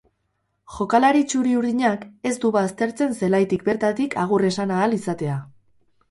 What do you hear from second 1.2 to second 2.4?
txuri-urdinak ez